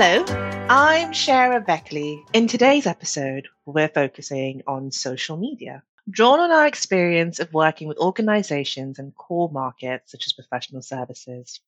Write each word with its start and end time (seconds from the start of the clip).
Hello, 0.00 0.24
I'm 0.68 1.10
Shara 1.10 1.66
Beckley. 1.66 2.24
In 2.32 2.46
today's 2.46 2.86
episode, 2.86 3.48
we're 3.66 3.88
focusing 3.88 4.62
on 4.64 4.92
social 4.92 5.36
media. 5.36 5.82
Drawn 6.08 6.38
on 6.38 6.52
our 6.52 6.68
experience 6.68 7.40
of 7.40 7.52
working 7.52 7.88
with 7.88 7.98
organizations 7.98 9.00
and 9.00 9.12
core 9.16 9.50
markets 9.50 10.12
such 10.12 10.24
as 10.24 10.32
professional 10.32 10.82
services. 10.82 11.58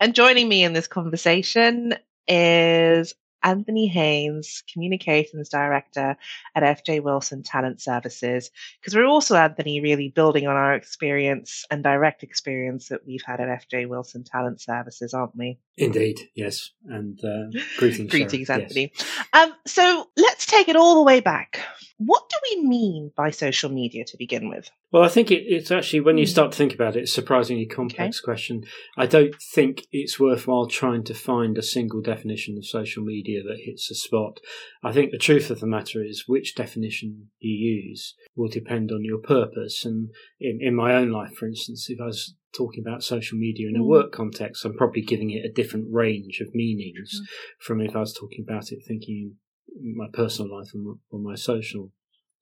And 0.00 0.16
joining 0.16 0.48
me 0.48 0.64
in 0.64 0.72
this 0.72 0.88
conversation 0.88 1.94
is 2.26 3.14
Anthony 3.46 3.86
Haynes, 3.86 4.64
Communications 4.72 5.48
Director 5.48 6.16
at 6.56 6.62
FJ 6.84 7.00
Wilson 7.00 7.44
Talent 7.44 7.80
Services, 7.80 8.50
because 8.80 8.94
we're 8.94 9.06
also, 9.06 9.36
Anthony, 9.36 9.80
really 9.80 10.08
building 10.08 10.48
on 10.48 10.56
our 10.56 10.74
experience 10.74 11.64
and 11.70 11.82
direct 11.84 12.24
experience 12.24 12.88
that 12.88 13.06
we've 13.06 13.22
had 13.24 13.40
at 13.40 13.62
FJ 13.70 13.88
Wilson 13.88 14.24
Talent 14.24 14.60
Services, 14.60 15.14
aren't 15.14 15.36
we? 15.36 15.58
Indeed, 15.76 16.18
yes. 16.34 16.70
And 16.86 17.22
uh, 17.24 17.56
greetings, 17.78 18.10
greetings. 18.10 18.50
Anthony. 18.50 18.92
Yes. 18.92 19.06
Um, 19.32 19.52
so 19.64 20.08
let's 20.16 20.46
take 20.46 20.68
it 20.68 20.74
all 20.74 20.96
the 20.96 21.02
way 21.02 21.20
back. 21.20 21.60
What 21.98 22.28
do 22.28 22.36
we 22.50 22.68
mean 22.68 23.12
by 23.16 23.30
social 23.30 23.70
media 23.70 24.04
to 24.06 24.16
begin 24.16 24.48
with? 24.48 24.68
Well, 24.96 25.04
I 25.04 25.08
think 25.08 25.30
it, 25.30 25.44
it's 25.46 25.70
actually, 25.70 26.00
when 26.00 26.16
you 26.16 26.24
hmm. 26.24 26.30
start 26.30 26.52
to 26.52 26.56
think 26.56 26.72
about 26.72 26.96
it, 26.96 27.00
it's 27.00 27.10
a 27.10 27.14
surprisingly 27.16 27.66
complex 27.66 28.18
okay. 28.18 28.24
question. 28.24 28.64
I 28.96 29.04
don't 29.04 29.34
think 29.34 29.82
it's 29.92 30.18
worthwhile 30.18 30.68
trying 30.68 31.04
to 31.04 31.12
find 31.12 31.58
a 31.58 31.62
single 31.62 32.00
definition 32.00 32.56
of 32.56 32.64
social 32.64 33.04
media 33.04 33.42
that 33.42 33.60
hits 33.62 33.88
the 33.88 33.94
spot. 33.94 34.40
I 34.82 34.92
think 34.92 35.10
the 35.10 35.18
truth 35.18 35.50
of 35.50 35.60
the 35.60 35.66
matter 35.66 36.02
is 36.02 36.24
which 36.26 36.54
definition 36.54 37.28
you 37.40 37.52
use 37.52 38.14
will 38.36 38.48
depend 38.48 38.90
on 38.90 39.04
your 39.04 39.18
purpose. 39.18 39.84
And 39.84 40.08
in, 40.40 40.60
in 40.62 40.74
my 40.74 40.94
own 40.94 41.10
life, 41.10 41.34
for 41.34 41.46
instance, 41.46 41.90
if 41.90 42.00
I 42.00 42.06
was 42.06 42.34
talking 42.56 42.82
about 42.82 43.02
social 43.04 43.36
media 43.36 43.68
in 43.68 43.76
a 43.76 43.80
mm. 43.80 43.86
work 43.86 44.12
context, 44.12 44.64
I'm 44.64 44.78
probably 44.78 45.02
giving 45.02 45.30
it 45.30 45.44
a 45.44 45.52
different 45.52 45.88
range 45.90 46.40
of 46.40 46.54
meanings 46.54 47.20
mm. 47.20 47.26
from 47.60 47.82
if 47.82 47.94
I 47.94 48.00
was 48.00 48.14
talking 48.14 48.46
about 48.48 48.72
it 48.72 48.78
thinking 48.88 49.34
my 49.78 50.06
personal 50.10 50.56
life 50.56 50.70
or 51.10 51.18
my 51.20 51.34
social 51.34 51.92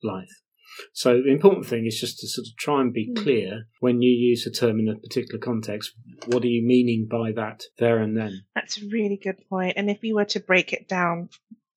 life. 0.01 0.44
So 0.93 1.21
the 1.21 1.31
important 1.31 1.65
thing 1.65 1.85
is 1.85 1.99
just 1.99 2.19
to 2.19 2.27
sort 2.27 2.47
of 2.47 2.57
try 2.57 2.81
and 2.81 2.93
be 2.93 3.09
mm. 3.09 3.21
clear 3.21 3.67
when 3.79 4.01
you 4.01 4.11
use 4.11 4.45
a 4.45 4.51
term 4.51 4.79
in 4.79 4.89
a 4.89 4.95
particular 4.95 5.39
context. 5.39 5.93
What 6.27 6.43
are 6.43 6.47
you 6.47 6.65
meaning 6.65 7.07
by 7.09 7.31
that 7.33 7.63
there 7.77 7.99
and 7.99 8.17
then? 8.17 8.45
That's 8.55 8.81
a 8.81 8.87
really 8.87 9.17
good 9.17 9.37
point. 9.49 9.73
And 9.77 9.89
if 9.89 10.01
we 10.01 10.13
were 10.13 10.25
to 10.25 10.39
break 10.39 10.73
it 10.73 10.87
down 10.87 11.29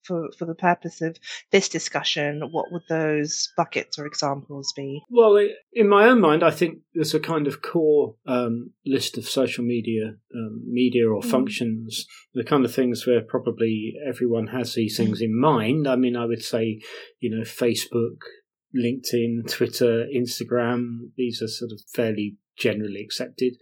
for, 0.09 0.31
for 0.39 0.47
the 0.47 0.55
purpose 0.55 1.03
of 1.03 1.19
this 1.53 1.69
discussion, 1.69 2.41
what 2.51 2.73
would 2.73 2.83
those 2.89 3.53
buckets 3.57 3.99
or 3.99 4.07
examples 4.07 4.73
be? 4.75 5.03
Well, 5.11 5.39
in 5.73 5.89
my 5.89 6.09
own 6.09 6.21
mind, 6.21 6.43
I 6.43 6.51
think 6.51 6.79
there's 6.95 7.15
a 7.15 7.21
kind 7.21 7.47
of 7.47 7.61
core 7.61 8.15
um, 8.27 8.71
list 8.87 9.19
of 9.19 9.29
social 9.29 9.65
media, 9.65 10.15
um, 10.35 10.63
media 10.67 11.09
or 11.09 11.21
mm. 11.21 11.31
functions, 11.31 12.07
the 12.33 12.43
kind 12.43 12.65
of 12.65 12.75
things 12.75 13.07
where 13.07 13.21
probably 13.21 13.95
everyone 14.09 14.49
has 14.49 14.75
these 14.75 14.97
things 14.97 15.21
in 15.21 15.39
mind. 15.39 15.87
I 15.87 15.97
mean, 15.97 16.17
I 16.17 16.25
would 16.25 16.43
say, 16.43 16.81
you 17.21 17.31
know, 17.31 17.43
Facebook, 17.43 18.17
LinkedIn, 18.77 19.49
Twitter, 19.51 20.07
Instagram, 20.15 21.11
these 21.17 21.43
are 21.43 21.49
sort 21.49 21.73
of 21.73 21.81
fairly 21.93 22.37
generally 22.59 23.01
accepted. 23.01 23.55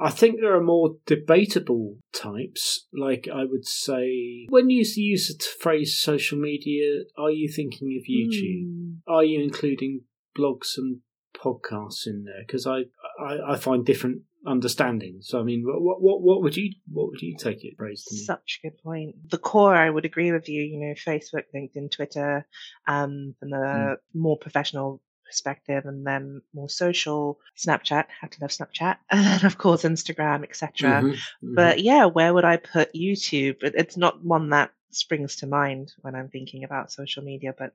I 0.00 0.10
think 0.10 0.40
there 0.40 0.56
are 0.56 0.62
more 0.62 0.96
debatable 1.06 1.98
types, 2.12 2.86
like 2.92 3.28
I 3.32 3.44
would 3.44 3.66
say, 3.66 4.46
when 4.48 4.70
you 4.70 4.84
use 4.96 5.28
the 5.28 5.44
phrase 5.60 6.00
social 6.00 6.38
media, 6.38 7.02
are 7.16 7.30
you 7.30 7.48
thinking 7.48 8.00
of 8.00 8.08
YouTube? 8.10 8.64
Mm. 8.64 8.96
Are 9.06 9.24
you 9.24 9.42
including 9.42 10.02
blogs 10.36 10.76
and 10.76 11.00
podcasts 11.36 12.06
in 12.06 12.24
there? 12.24 12.42
Because 12.46 12.66
I, 12.66 12.84
I, 13.22 13.52
I 13.52 13.56
find 13.56 13.84
different 13.84 14.22
understanding. 14.48 15.18
So 15.20 15.40
I 15.40 15.42
mean, 15.42 15.62
what 15.64 16.00
what 16.00 16.20
what 16.20 16.42
would 16.42 16.56
you 16.56 16.72
what 16.90 17.08
would 17.08 17.22
you 17.22 17.36
take 17.36 17.64
it 17.64 17.76
praise 17.76 18.04
to 18.04 18.14
me? 18.14 18.20
Such 18.20 18.60
a 18.62 18.68
good 18.68 18.78
point. 18.82 19.30
The 19.30 19.38
core, 19.38 19.74
I 19.74 19.90
would 19.90 20.04
agree 20.04 20.32
with 20.32 20.48
you. 20.48 20.62
You 20.62 20.80
know, 20.80 20.94
Facebook, 20.94 21.44
LinkedIn, 21.54 21.90
Twitter, 21.90 22.46
um, 22.86 23.34
and 23.40 23.52
the 23.52 23.56
mm. 23.56 23.96
more 24.14 24.38
professional 24.38 25.00
perspective, 25.26 25.84
and 25.84 26.06
then 26.06 26.42
more 26.54 26.68
social, 26.68 27.38
Snapchat. 27.56 28.06
Have 28.20 28.30
to 28.30 28.38
love 28.40 28.50
Snapchat, 28.50 28.96
and 29.10 29.24
then 29.24 29.44
of 29.44 29.58
course 29.58 29.82
Instagram, 29.82 30.44
etc. 30.44 30.90
Mm-hmm, 30.90 31.08
mm-hmm. 31.08 31.54
But 31.54 31.80
yeah, 31.80 32.06
where 32.06 32.32
would 32.32 32.44
I 32.44 32.56
put 32.56 32.94
YouTube? 32.94 33.56
It's 33.62 33.96
not 33.96 34.24
one 34.24 34.50
that 34.50 34.72
springs 34.90 35.36
to 35.36 35.46
mind 35.46 35.92
when 36.00 36.14
I'm 36.14 36.28
thinking 36.28 36.64
about 36.64 36.92
social 36.92 37.22
media, 37.22 37.54
but 37.56 37.74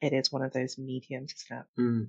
it 0.00 0.12
is 0.12 0.32
one 0.32 0.42
of 0.42 0.52
those 0.52 0.78
mediums, 0.78 1.34
isn't 1.34 1.58
it? 1.58 1.80
Mm. 1.80 2.08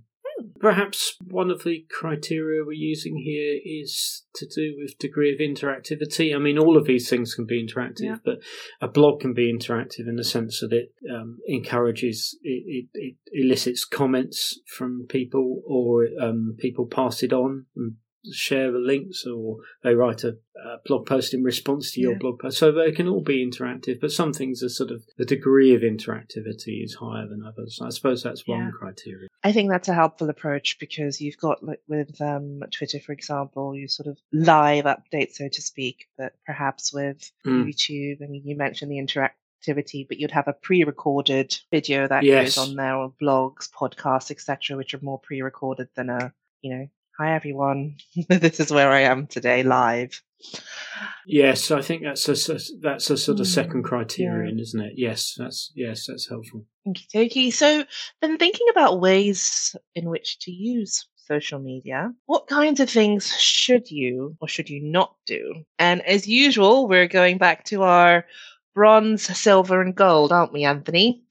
Perhaps 0.60 1.18
one 1.30 1.50
of 1.50 1.64
the 1.64 1.86
criteria 1.90 2.64
we're 2.64 2.74
using 2.74 3.18
here 3.18 3.60
is 3.64 4.24
to 4.36 4.48
do 4.48 4.76
with 4.78 4.98
degree 4.98 5.34
of 5.34 5.40
interactivity. 5.40 6.36
I 6.36 6.40
mean, 6.40 6.58
all 6.58 6.78
of 6.78 6.86
these 6.86 7.10
things 7.10 7.34
can 7.36 7.46
be 7.46 7.66
interactive, 7.66 8.02
yeah. 8.02 8.16
but 8.24 8.40
a 8.80 8.88
blog 8.88 9.22
can 9.22 9.34
be 9.34 9.52
interactive 9.52 10.08
in 10.08 10.16
the 10.16 10.24
sense 10.24 10.60
that 10.62 10.74
it 10.74 10.94
um, 11.10 11.40
encourages, 11.48 12.38
it, 12.44 12.64
it, 12.66 12.86
it, 12.94 13.16
elicits 13.34 13.86
comments 13.86 14.60
from 14.66 15.06
people, 15.10 15.62
or 15.66 16.08
um, 16.22 16.56
people 16.60 16.86
pass 16.86 17.24
it 17.24 17.34
on 17.34 17.66
and 17.76 17.96
share 18.32 18.72
the 18.72 18.80
links 18.80 19.26
or 19.26 19.58
they 19.84 19.94
write 19.94 20.24
a, 20.24 20.38
a 20.56 20.78
blog 20.86 21.06
post 21.06 21.34
in 21.34 21.44
response 21.44 21.92
to 21.92 22.02
your 22.02 22.14
yeah. 22.14 22.18
blog 22.20 22.40
post. 22.40 22.58
So 22.58 22.72
they 22.72 22.92
can 22.92 23.08
all 23.08 23.22
be 23.22 23.46
interactive, 23.46 24.00
but 24.00 24.12
some 24.12 24.34
things 24.34 24.62
are 24.64 24.70
sort 24.70 24.92
of 24.92 25.04
the 25.18 25.26
degree 25.26 25.74
of 25.74 25.82
interactivity 25.82 26.84
is 26.84 26.96
higher 26.96 27.28
than 27.28 27.44
others. 27.46 27.80
I 27.82 27.90
suppose 27.90 28.22
that's 28.24 28.48
one 28.48 28.60
yeah. 28.60 28.72
criteria. 28.78 29.28
I 29.44 29.52
think 29.52 29.70
that's 29.70 29.88
a 29.88 29.94
helpful 29.94 30.30
approach 30.30 30.78
because 30.80 31.20
you've 31.20 31.38
got 31.38 31.64
like 31.64 31.82
with 31.88 32.20
um, 32.22 32.62
Twitter, 32.72 33.00
for 33.00 33.12
example, 33.12 33.76
you 33.76 33.88
sort 33.88 34.08
of 34.08 34.18
live 34.32 34.86
update, 34.86 35.34
so 35.34 35.48
to 35.48 35.62
speak, 35.62 36.08
but 36.18 36.34
perhaps 36.46 36.94
with 36.94 37.32
mm. 37.46 37.66
YouTube, 37.66 38.24
I 38.24 38.28
mean, 38.28 38.44
you 38.46 38.56
mentioned 38.56 38.92
the 38.92 39.00
interact 39.00 39.38
activity, 39.62 40.06
but 40.08 40.18
you'd 40.18 40.32
have 40.32 40.48
a 40.48 40.54
pre-recorded 40.54 41.56
video 41.72 42.08
that 42.08 42.24
yes. 42.24 42.56
goes 42.56 42.70
on 42.70 42.76
there, 42.76 42.96
or 42.96 43.14
blogs, 43.22 43.70
podcasts, 43.70 44.32
etc., 44.32 44.76
which 44.76 44.94
are 44.94 45.00
more 45.02 45.20
pre-recorded 45.20 45.88
than 45.96 46.10
a 46.10 46.34
you 46.62 46.76
know 46.76 46.88
Hi 47.20 47.36
everyone. 47.36 47.98
this 48.30 48.60
is 48.60 48.72
where 48.72 48.92
I 48.92 49.02
am 49.02 49.28
today 49.28 49.64
live. 49.64 50.22
Yes, 51.26 51.70
I 51.70 51.82
think 51.82 52.04
that's 52.04 52.28
a 52.28 52.58
that's 52.80 53.10
a 53.10 53.18
sort 53.18 53.40
of 53.40 53.48
second 53.48 53.84
mm, 53.84 53.88
criterion, 53.88 54.58
yeah. 54.58 54.62
isn't 54.62 54.82
it? 54.82 54.94
Yes, 54.96 55.36
that's 55.38 55.72
yes, 55.76 56.08
that's 56.08 56.30
helpful. 56.30 56.66
Okay, 57.16 57.52
so 57.52 57.84
then 58.22 58.38
thinking 58.38 58.68
about 58.72 59.02
ways 59.02 59.76
in 59.94 60.10
which 60.10 60.40
to 60.40 60.52
use 60.52 61.06
social 61.16 61.60
media, 61.60 62.12
what 62.26 62.48
kinds 62.48 62.80
of 62.80 62.90
things 62.90 63.36
should 63.38 63.92
you 63.92 64.36
or 64.42 64.48
should 64.48 64.70
you 64.70 64.82
not 64.82 65.16
do? 65.26 65.64
And 65.78 66.02
as 66.08 66.28
usual, 66.28 66.88
we're 66.88 67.08
going 67.08 67.38
back 67.38 67.66
to 67.66 67.84
our 67.84 68.26
bronze, 68.74 69.24
silver, 69.38 69.82
and 69.82 69.96
gold, 69.96 70.32
aren't 70.32 70.54
we, 70.54 70.64
Anthony? 70.64 71.24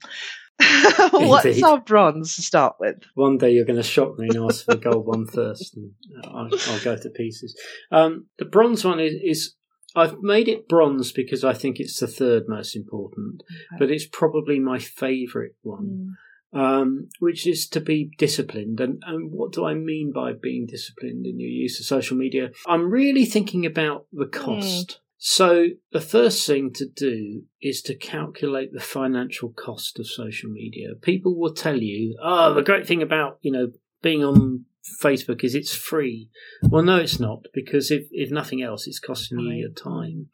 What's 1.12 1.62
our 1.62 1.80
bronze 1.80 2.36
to 2.36 2.42
start 2.42 2.76
with? 2.80 2.96
One 3.14 3.38
day 3.38 3.52
you're 3.52 3.64
going 3.64 3.76
to 3.76 3.82
shock 3.82 4.18
me 4.18 4.28
and 4.28 4.44
ask 4.44 4.64
for 4.64 4.74
the 4.74 4.80
gold 4.80 5.06
one 5.06 5.26
first, 5.26 5.76
and 5.76 5.92
I'll, 6.24 6.48
I'll 6.68 6.80
go 6.80 6.96
to 6.96 7.10
pieces. 7.10 7.58
Um, 7.90 8.26
the 8.38 8.44
bronze 8.44 8.84
one 8.84 9.00
is, 9.00 9.14
is, 9.22 9.54
I've 9.96 10.18
made 10.20 10.48
it 10.48 10.68
bronze 10.68 11.12
because 11.12 11.44
I 11.44 11.52
think 11.52 11.80
it's 11.80 11.98
the 11.98 12.06
third 12.06 12.44
most 12.48 12.76
important, 12.76 13.42
okay. 13.42 13.78
but 13.78 13.90
it's 13.90 14.06
probably 14.06 14.58
my 14.60 14.78
favourite 14.78 15.52
one. 15.62 15.84
Mm. 15.84 16.14
Um, 16.52 17.08
which 17.20 17.46
is 17.46 17.68
to 17.68 17.80
be 17.80 18.10
disciplined. 18.18 18.80
And, 18.80 19.00
and 19.06 19.30
what 19.30 19.52
do 19.52 19.64
I 19.64 19.74
mean 19.74 20.10
by 20.12 20.32
being 20.32 20.66
disciplined 20.66 21.24
in 21.24 21.38
your 21.38 21.48
use 21.48 21.78
of 21.78 21.86
social 21.86 22.16
media? 22.16 22.50
I'm 22.66 22.90
really 22.90 23.24
thinking 23.24 23.64
about 23.64 24.06
the 24.12 24.24
mm. 24.24 24.32
cost. 24.32 24.88
Mm. 24.88 24.96
So, 25.22 25.66
the 25.92 26.00
first 26.00 26.46
thing 26.46 26.72
to 26.72 26.86
do 26.86 27.42
is 27.60 27.82
to 27.82 27.94
calculate 27.94 28.72
the 28.72 28.80
financial 28.80 29.50
cost 29.50 29.98
of 29.98 30.06
social 30.06 30.48
media. 30.48 30.94
People 30.98 31.38
will 31.38 31.52
tell 31.52 31.76
you, 31.76 32.16
oh, 32.22 32.54
the 32.54 32.62
great 32.62 32.86
thing 32.86 33.02
about, 33.02 33.38
you 33.42 33.52
know, 33.52 33.70
being 34.00 34.24
on 34.24 34.64
Facebook 35.02 35.44
is 35.44 35.54
it's 35.54 35.74
free. 35.74 36.30
Well, 36.62 36.82
no, 36.82 36.96
it's 36.96 37.20
not, 37.20 37.44
because 37.52 37.90
if, 37.90 38.06
if 38.10 38.30
nothing 38.30 38.62
else, 38.62 38.86
it's 38.86 38.98
costing 38.98 39.40
you 39.40 39.52
your 39.52 39.70
time. 39.70 40.28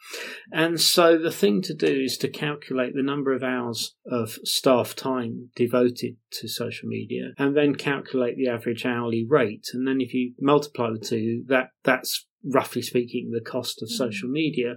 And 0.53 0.81
so 0.81 1.19
the 1.19 1.33
thing 1.33 1.63
to 1.63 1.75
do 1.75 2.03
is 2.05 2.17
to 2.19 2.29
calculate 2.29 2.95
the 2.95 3.03
number 3.03 3.33
of 3.33 3.43
hours 3.43 3.97
of 4.09 4.39
staff 4.45 4.95
time 4.95 5.51
devoted 5.57 6.17
to 6.31 6.49
social 6.49 6.89
media 6.89 7.33
and 7.39 7.57
then 7.57 7.75
calculate 7.75 8.37
the 8.37 8.49
average 8.49 8.87
hourly 8.87 9.27
rate. 9.29 9.67
And 9.73 9.87
then 9.87 10.01
if 10.01 10.15
you 10.15 10.35
multiply 10.41 10.91
the 10.93 11.05
two, 11.05 11.45
that, 11.49 11.71
that's 11.83 12.27
roughly 12.47 12.83
speaking, 12.83 13.31
the 13.31 13.41
cost 13.41 13.83
of 13.83 13.89
mm. 13.89 13.93
social 13.93 14.29
media. 14.29 14.77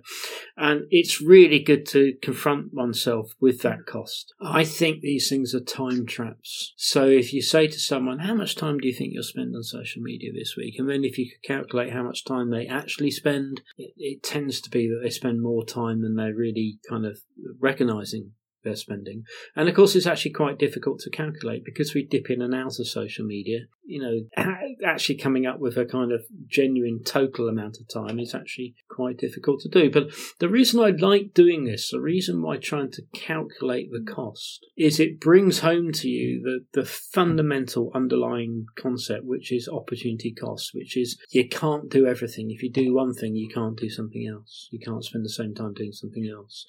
And 0.57 0.85
it's 0.89 1.21
really 1.21 1.59
good 1.59 1.85
to 1.87 2.13
confront 2.21 2.73
oneself 2.73 3.33
with 3.39 3.61
that 3.61 3.85
cost. 3.85 4.33
I 4.41 4.63
think 4.63 5.01
these 5.01 5.29
things 5.29 5.53
are 5.53 5.59
time 5.59 6.05
traps. 6.05 6.73
So 6.77 7.05
if 7.07 7.33
you 7.33 7.41
say 7.41 7.67
to 7.67 7.79
someone, 7.79 8.19
How 8.19 8.33
much 8.33 8.55
time 8.55 8.79
do 8.79 8.87
you 8.87 8.93
think 8.93 9.13
you'll 9.13 9.23
spend 9.23 9.55
on 9.55 9.63
social 9.63 10.01
media 10.01 10.31
this 10.33 10.55
week? 10.57 10.75
And 10.77 10.89
then 10.89 11.03
if 11.03 11.17
you 11.17 11.29
could 11.29 11.47
calculate 11.47 11.93
how 11.93 12.03
much 12.03 12.25
time 12.25 12.49
they 12.49 12.67
actually 12.67 13.11
spend, 13.11 13.61
it, 13.77 13.93
it 13.97 14.23
tends 14.23 14.59
to 14.61 14.69
be 14.69 14.87
that 14.87 15.01
they 15.03 15.09
spend 15.09 15.41
more 15.41 15.65
time 15.65 16.01
than 16.01 16.15
they're 16.15 16.33
really 16.33 16.79
kind 16.89 17.05
of 17.05 17.19
recognizing 17.59 18.31
they're 18.63 18.75
spending. 18.75 19.23
And 19.55 19.69
of 19.69 19.75
course, 19.75 19.95
it's 19.95 20.07
actually 20.07 20.31
quite 20.31 20.59
difficult 20.59 20.99
to 21.01 21.09
calculate 21.09 21.63
because 21.63 21.93
we 21.93 22.05
dip 22.05 22.29
in 22.29 22.41
and 22.41 22.53
out 22.53 22.79
of 22.79 22.87
social 22.87 23.25
media. 23.25 23.61
You 23.85 24.01
know, 24.01 24.45
actually 24.85 25.15
coming 25.15 25.45
up 25.45 25.59
with 25.59 25.77
a 25.77 25.85
kind 25.85 26.11
of 26.11 26.21
genuine 26.47 27.01
total 27.03 27.49
amount 27.49 27.77
of 27.79 27.87
time 27.87 28.19
is 28.19 28.35
actually 28.35 28.75
quite 28.89 29.17
difficult 29.17 29.61
to 29.61 29.69
do. 29.69 29.89
But 29.89 30.11
the 30.39 30.49
reason 30.49 30.79
I 30.79 30.89
like 30.89 31.33
doing 31.33 31.65
this, 31.65 31.89
the 31.89 32.01
reason 32.01 32.41
why 32.41 32.57
trying 32.57 32.91
to 32.91 33.01
calculate 33.13 33.89
the 33.91 34.01
cost, 34.01 34.65
is 34.77 34.99
it 34.99 35.19
brings 35.19 35.59
home 35.59 35.91
to 35.93 36.07
you 36.07 36.41
the, 36.41 36.79
the 36.79 36.85
fundamental 36.85 37.91
underlying 37.95 38.65
concept, 38.75 39.25
which 39.25 39.51
is 39.51 39.67
opportunity 39.67 40.31
cost, 40.33 40.71
which 40.73 40.95
is 40.95 41.17
you 41.31 41.47
can't 41.47 41.89
do 41.89 42.05
everything. 42.05 42.51
If 42.51 42.61
you 42.61 42.71
do 42.71 42.93
one 42.93 43.13
thing, 43.13 43.35
you 43.35 43.49
can't 43.49 43.77
do 43.77 43.89
something 43.89 44.27
else. 44.27 44.67
You 44.71 44.79
can't 44.79 45.03
spend 45.03 45.25
the 45.25 45.29
same 45.29 45.55
time 45.55 45.73
doing 45.73 45.93
something 45.93 46.29
else. 46.31 46.65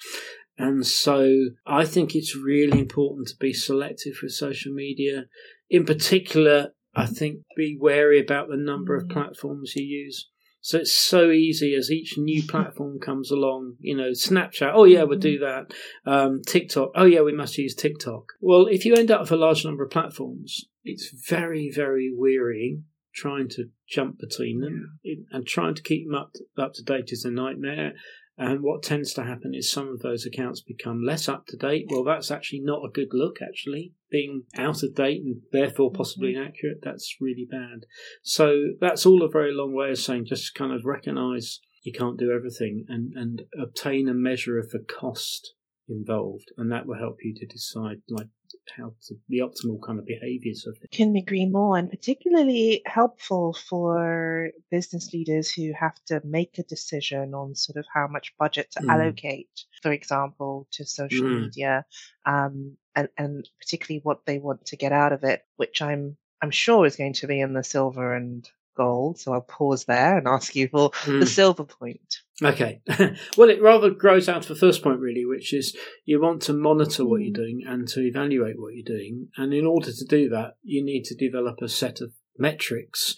And 0.61 0.87
so 0.87 1.51
I 1.67 1.87
think 1.87 2.15
it's 2.15 2.37
really 2.37 2.79
important 2.81 3.29
to 3.29 3.37
be 3.37 3.55
selective 3.55 4.19
with 4.23 4.33
social 4.33 4.75
media. 4.75 5.25
In 5.71 5.87
particular, 5.87 6.75
I 6.95 7.07
think 7.07 7.39
be 7.57 7.79
wary 7.81 8.21
about 8.21 8.49
the 8.49 8.59
number 8.59 8.95
of 8.95 9.09
platforms 9.09 9.73
you 9.75 9.85
use. 9.85 10.29
So 10.61 10.77
it's 10.77 10.95
so 10.95 11.31
easy 11.31 11.75
as 11.75 11.91
each 11.91 12.19
new 12.19 12.43
platform 12.43 12.99
comes 13.01 13.31
along, 13.31 13.77
you 13.79 13.97
know, 13.97 14.11
Snapchat, 14.11 14.73
oh 14.75 14.85
yeah, 14.85 15.05
we'll 15.05 15.19
do 15.19 15.39
that. 15.39 15.73
Um, 16.05 16.43
TikTok, 16.47 16.91
oh 16.95 17.07
yeah, 17.07 17.23
we 17.23 17.33
must 17.33 17.57
use 17.57 17.75
TikTok. 17.75 18.25
Well, 18.43 18.67
if 18.67 18.85
you 18.85 18.95
end 18.95 19.11
up 19.11 19.23
with 19.23 19.33
a 19.33 19.37
large 19.37 19.65
number 19.65 19.83
of 19.83 19.91
platforms, 19.91 20.67
it's 20.85 21.11
very, 21.27 21.71
very 21.75 22.13
wearying 22.15 22.85
trying 23.15 23.49
to 23.49 23.71
jump 23.89 24.19
between 24.19 24.61
them 24.61 24.99
and 25.33 25.47
trying 25.47 25.75
to 25.75 25.83
keep 25.83 26.07
them 26.07 26.15
up 26.15 26.33
to, 26.35 26.45
up 26.63 26.75
to 26.75 26.83
date 26.83 27.09
is 27.09 27.25
a 27.25 27.31
nightmare. 27.31 27.95
And 28.43 28.63
what 28.63 28.83
tends 28.83 29.13
to 29.13 29.25
happen 29.25 29.55
is 29.55 29.71
some 29.71 29.89
of 29.89 30.01
those 30.01 30.25
accounts 30.25 30.63
become 30.63 31.05
less 31.05 31.29
up 31.29 31.47
to 31.49 31.59
date. 31.59 31.85
Well, 31.91 32.05
that's 32.05 32.31
actually 32.31 32.61
not 32.61 32.83
a 32.83 32.91
good 32.91 33.11
look, 33.13 33.37
actually. 33.43 33.93
Being 34.11 34.45
out 34.57 34.83
of 34.83 34.95
date 34.95 35.21
and 35.23 35.43
therefore 35.53 35.93
possibly 35.93 36.31
mm-hmm. 36.31 36.45
inaccurate, 36.45 36.79
that's 36.83 37.17
really 37.21 37.47
bad. 37.49 37.85
So 38.23 38.71
that's 38.81 39.05
all 39.05 39.23
a 39.23 39.29
very 39.29 39.53
long 39.53 39.75
way 39.75 39.91
of 39.91 39.99
saying 39.99 40.25
just 40.27 40.55
kind 40.55 40.73
of 40.73 40.87
recognize 40.87 41.61
you 41.83 41.93
can't 41.93 42.19
do 42.19 42.33
everything 42.33 42.87
and, 42.89 43.13
and 43.15 43.43
obtain 43.61 44.09
a 44.09 44.15
measure 44.15 44.59
of 44.59 44.71
the 44.71 44.81
cost 44.89 45.53
involved. 45.87 46.47
And 46.57 46.73
that 46.73 46.87
will 46.87 46.99
help 46.99 47.19
you 47.23 47.35
to 47.35 47.47
decide, 47.47 48.01
like, 48.09 48.29
how 48.77 48.93
to, 49.07 49.15
the 49.29 49.39
optimal 49.39 49.81
kind 49.85 49.99
of 49.99 50.07
behaviors 50.07 50.67
of 50.67 50.77
it. 50.83 50.91
Can 50.91 51.13
we 51.13 51.21
agree 51.21 51.47
more, 51.47 51.77
and 51.77 51.91
particularly 51.91 52.83
helpful 52.87 53.55
for 53.55 54.51
business 54.71 55.13
leaders 55.13 55.51
who 55.51 55.73
have 55.79 55.97
to 56.07 56.21
make 56.25 56.59
a 56.59 56.63
decision 56.63 57.35
on 57.35 57.55
sort 57.55 57.77
of 57.77 57.87
how 57.93 58.07
much 58.07 58.35
budget 58.39 58.71
to 58.73 58.81
mm. 58.81 58.93
allocate, 58.93 59.49
for 59.83 59.93
example, 59.93 60.67
to 60.73 60.85
social 60.85 61.27
mm. 61.27 61.43
media, 61.43 61.85
um, 62.27 62.77
and 62.95 63.09
and 63.17 63.49
particularly 63.61 64.01
what 64.03 64.27
they 64.27 64.39
want 64.39 64.67
to 64.67 64.77
get 64.77 64.93
out 64.93 65.13
of 65.13 65.25
it, 65.25 65.43
which 65.57 65.83
I'm 65.83 66.17
I'm 66.43 66.51
sure 66.51 66.87
is 66.87 66.97
going 66.97 67.15
to 67.15 67.27
be 67.27 67.41
in 67.41 67.53
the 67.53 67.65
silver 67.65 68.15
and 68.15 68.49
gold. 68.81 69.19
So 69.19 69.35
I'll 69.35 69.43
pause 69.43 69.85
there 69.85 70.17
and 70.17 70.27
ask 70.27 70.57
you 70.57 70.69
for 70.69 70.91
mm. 70.91 71.05
the 71.05 71.19
hmm. 71.19 71.25
silver 71.25 71.65
point. 71.65 72.17
Okay. 72.43 72.81
well, 73.37 73.51
it 73.51 73.61
rather 73.61 73.91
grows 73.91 74.29
out 74.29 74.43
of 74.43 74.49
the 74.49 74.55
first 74.55 74.83
point, 74.83 75.01
really, 75.01 75.27
which 75.27 75.53
is 75.53 75.77
you 76.07 76.21
want 76.21 76.41
to 76.43 76.55
monitor 76.55 77.05
what 77.05 77.21
you're 77.21 77.33
doing 77.33 77.63
and 77.67 77.87
to 77.89 78.01
evaluate 78.01 78.59
what 78.59 78.73
you're 78.75 78.97
doing. 78.97 79.29
And 79.37 79.53
in 79.53 79.67
order 79.67 79.93
to 79.93 80.05
do 80.07 80.31
that, 80.31 80.55
you 80.63 80.83
need 80.83 81.05
to 81.05 81.15
develop 81.15 81.59
a 81.61 81.69
set 81.69 82.01
of 82.01 82.13
metrics. 82.39 83.17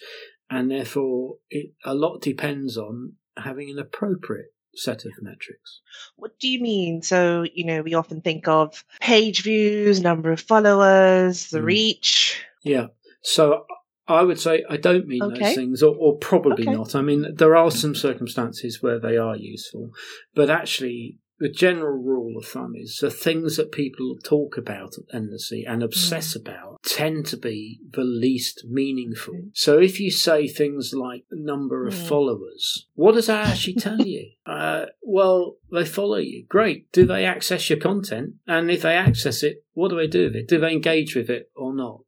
And 0.49 0.69
therefore, 0.69 1.35
it, 1.49 1.71
a 1.85 1.95
lot 1.95 2.21
depends 2.21 2.77
on 2.77 3.13
having 3.37 3.69
an 3.69 3.79
appropriate 3.79 4.53
set 4.75 5.05
of 5.05 5.11
metrics. 5.21 5.79
What 6.17 6.37
do 6.39 6.49
you 6.49 6.61
mean? 6.61 7.01
So, 7.01 7.45
you 7.53 7.65
know, 7.65 7.81
we 7.81 7.93
often 7.93 8.19
think 8.19 8.49
of 8.49 8.83
page 8.99 9.43
views, 9.43 10.01
number 10.01 10.31
of 10.31 10.41
followers, 10.41 11.49
the 11.51 11.59
mm. 11.59 11.65
reach. 11.65 12.43
Yeah. 12.63 12.87
So 13.21 13.65
I 14.07 14.23
would 14.23 14.39
say 14.39 14.63
I 14.69 14.77
don't 14.77 15.07
mean 15.07 15.23
okay. 15.23 15.39
those 15.39 15.55
things, 15.55 15.83
or, 15.83 15.95
or 15.95 16.17
probably 16.17 16.67
okay. 16.67 16.75
not. 16.75 16.95
I 16.95 17.01
mean, 17.01 17.35
there 17.35 17.55
are 17.55 17.71
some 17.71 17.95
circumstances 17.95 18.81
where 18.81 18.99
they 18.99 19.17
are 19.17 19.35
useful, 19.35 19.91
but 20.35 20.49
actually, 20.49 21.19
the 21.39 21.49
general 21.49 21.97
rule 21.97 22.37
of 22.37 22.45
thumb 22.45 22.73
is 22.75 22.97
the 23.01 23.09
things 23.09 23.57
that 23.57 23.71
people 23.71 24.17
talk 24.23 24.57
about 24.57 24.95
endlessly 25.13 25.65
and 25.65 25.81
obsess 25.81 26.37
mm. 26.37 26.41
about 26.41 26.72
tend 26.85 27.25
to 27.27 27.37
be 27.37 27.79
the 27.91 28.03
least 28.03 28.65
meaningful. 28.69 29.33
Mm. 29.33 29.49
So 29.53 29.79
if 29.79 29.99
you 29.99 30.11
say 30.11 30.47
things 30.47 30.93
like 30.93 31.23
number 31.31 31.87
of 31.87 31.93
mm. 31.93 32.07
followers, 32.07 32.87
what 32.95 33.13
does 33.13 33.27
that 33.27 33.47
actually 33.47 33.75
tell 33.75 34.01
you? 34.05 34.31
Uh, 34.45 34.87
well, 35.01 35.55
they 35.71 35.85
follow 35.85 36.17
you. 36.17 36.45
Great. 36.47 36.91
Do 36.91 37.05
they 37.05 37.25
access 37.25 37.69
your 37.69 37.79
content? 37.79 38.33
And 38.47 38.69
if 38.69 38.81
they 38.81 38.95
access 38.95 39.43
it, 39.43 39.63
what 39.73 39.89
do 39.89 39.95
they 39.95 40.07
do 40.07 40.25
with 40.25 40.35
it? 40.35 40.47
Do 40.47 40.59
they 40.59 40.73
engage 40.73 41.15
with 41.15 41.29
it 41.29 41.49
or 41.55 41.73
not? 41.73 42.03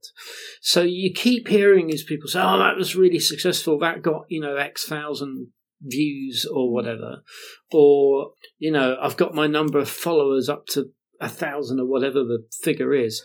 So 0.61 0.81
you 0.81 1.13
keep 1.13 1.47
hearing 1.47 1.87
these 1.87 2.03
people 2.03 2.27
say, 2.27 2.41
oh, 2.41 2.59
that 2.59 2.75
was 2.75 2.95
really 2.95 3.19
successful. 3.19 3.79
That 3.79 4.01
got, 4.01 4.25
you 4.27 4.41
know, 4.41 4.55
X 4.55 4.85
thousand 4.85 5.47
views 5.81 6.45
or 6.45 6.71
whatever, 6.71 7.23
or 7.71 8.31
you 8.57 8.71
know, 8.71 8.97
I've 9.01 9.17
got 9.17 9.35
my 9.35 9.47
number 9.47 9.79
of 9.79 9.89
followers 9.89 10.49
up 10.49 10.65
to 10.67 10.91
a 11.21 11.29
thousand 11.29 11.79
or 11.79 11.85
whatever 11.85 12.23
the 12.23 12.45
figure 12.61 12.93
is. 12.93 13.23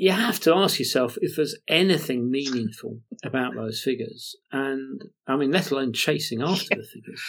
You 0.00 0.12
have 0.12 0.40
to 0.40 0.54
ask 0.54 0.78
yourself 0.78 1.18
if 1.20 1.36
there's 1.36 1.58
anything 1.68 2.30
meaningful 2.30 3.00
about 3.22 3.54
those 3.54 3.82
figures, 3.82 4.34
and 4.50 4.98
I 5.26 5.36
mean, 5.36 5.50
let 5.50 5.70
alone 5.70 5.92
chasing 5.92 6.40
after 6.40 6.74
the 6.74 6.86
figures. 6.90 7.22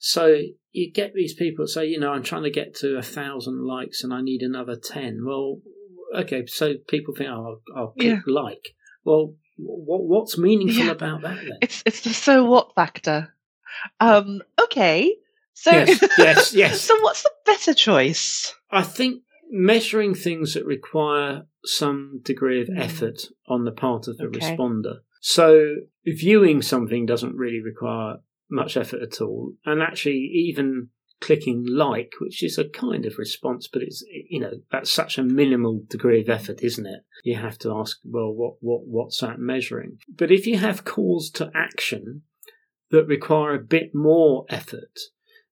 So 0.00 0.38
you 0.72 0.90
get 0.90 1.12
these 1.12 1.34
people 1.34 1.66
say, 1.66 1.84
you 1.84 2.00
know, 2.00 2.14
I'm 2.14 2.22
trying 2.22 2.44
to 2.44 2.50
get 2.50 2.74
to 2.76 2.96
a 2.96 3.02
thousand 3.02 3.66
likes 3.66 4.02
and 4.02 4.14
I 4.14 4.22
need 4.22 4.40
another 4.40 4.76
ten. 4.76 5.24
Well, 5.26 5.60
okay, 6.16 6.46
so 6.46 6.76
people 6.88 7.14
think, 7.14 7.28
oh, 7.28 7.58
I'll, 7.76 7.76
I'll 7.76 7.88
click 7.88 8.22
yeah. 8.26 8.32
like. 8.32 8.74
Well, 9.04 9.34
what, 9.58 10.04
what's 10.04 10.38
meaningful 10.38 10.86
yeah. 10.86 10.92
about 10.92 11.20
that 11.20 11.36
then? 11.36 11.58
It's 11.60 11.82
it's 11.84 12.00
the 12.00 12.14
so 12.14 12.46
what 12.46 12.74
factor. 12.74 13.34
Um, 14.00 14.40
okay. 14.58 15.14
So 15.52 15.70
yes, 15.70 16.02
yes, 16.16 16.54
yes. 16.54 16.80
so 16.80 16.98
what's 17.02 17.24
the 17.24 17.30
better 17.44 17.74
choice? 17.74 18.54
I 18.70 18.82
think 18.82 19.22
measuring 19.50 20.14
things 20.14 20.54
that 20.54 20.64
require 20.64 21.46
some 21.64 22.20
degree 22.22 22.60
of 22.60 22.68
hmm. 22.68 22.78
effort 22.78 23.26
on 23.48 23.64
the 23.64 23.72
part 23.72 24.08
of 24.08 24.18
the 24.18 24.24
okay. 24.24 24.40
responder. 24.40 24.98
So 25.20 25.76
viewing 26.06 26.62
something 26.62 27.06
doesn't 27.06 27.36
really 27.36 27.60
require 27.60 28.16
much 28.50 28.76
effort 28.76 29.02
at 29.02 29.20
all. 29.20 29.54
And 29.64 29.82
actually 29.82 30.30
even 30.32 30.90
clicking 31.20 31.64
like, 31.66 32.12
which 32.20 32.42
is 32.42 32.58
a 32.58 32.68
kind 32.68 33.06
of 33.06 33.18
response, 33.18 33.68
but 33.72 33.82
it's 33.82 34.04
you 34.28 34.40
know 34.40 34.52
that's 34.70 34.92
such 34.92 35.18
a 35.18 35.22
minimal 35.22 35.82
degree 35.88 36.20
of 36.20 36.28
effort, 36.28 36.62
isn't 36.62 36.86
it? 36.86 37.00
You 37.24 37.36
have 37.36 37.58
to 37.60 37.76
ask, 37.76 37.98
well, 38.04 38.32
what 38.32 38.54
what 38.60 38.82
what's 38.86 39.20
that 39.20 39.38
measuring? 39.38 39.98
But 40.08 40.30
if 40.30 40.46
you 40.46 40.58
have 40.58 40.84
calls 40.84 41.30
to 41.30 41.50
action, 41.54 42.22
that 42.90 43.06
require 43.06 43.54
a 43.54 43.58
bit 43.58 43.94
more 43.94 44.46
effort, 44.48 44.98